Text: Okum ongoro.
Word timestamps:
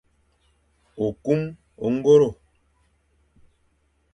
Okum 1.05 1.41
ongoro. 1.85 2.29